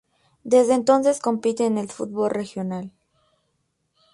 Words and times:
Desde 0.43 0.73
entonces 0.73 1.19
compite 1.21 1.63
en 1.63 1.77
el 1.77 1.87
fútbol 1.87 2.31
regional. 2.31 2.89